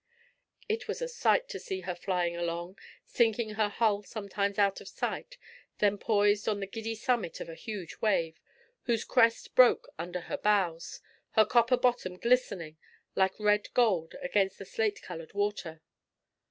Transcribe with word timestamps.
It 0.67 0.87
was 0.87 0.99
a 0.99 1.07
sight 1.07 1.47
to 1.49 1.59
see 1.59 1.81
her 1.81 1.93
flying 1.93 2.35
along, 2.35 2.79
sinking 3.05 3.51
her 3.51 3.69
hull 3.69 4.01
sometimes 4.01 4.57
out 4.57 4.81
of 4.81 4.87
sight, 4.87 5.37
then 5.77 5.99
poised 5.99 6.49
on 6.49 6.59
the 6.59 6.65
giddy 6.65 6.95
summit 6.95 7.39
of 7.39 7.47
a 7.47 7.53
huge 7.53 7.97
wave, 8.01 8.41
whose 8.85 9.05
crest 9.05 9.53
broke 9.53 9.93
under 9.99 10.21
her 10.21 10.37
bows, 10.37 11.01
her 11.33 11.45
copper 11.45 11.77
bottom 11.77 12.15
glistening 12.17 12.77
like 13.15 13.39
red 13.39 13.71
gold 13.75 14.15
against 14.23 14.57
the 14.57 14.65
slate 14.65 15.03
colored 15.03 15.35
water. 15.35 15.83